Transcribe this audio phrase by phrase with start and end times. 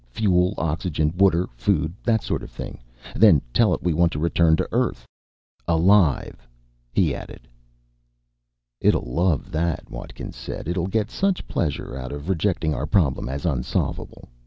[0.09, 2.79] "Fuel, oxygen, water, food that sort of thing.
[3.15, 5.05] Then tell it we want to return to Earth.
[5.67, 6.47] Alive,"
[6.91, 7.47] he added.
[8.79, 10.67] "It'll love that," Watkins said.
[10.67, 14.27] "It'll get such pleasure out of rejecting our problem as unsolvable.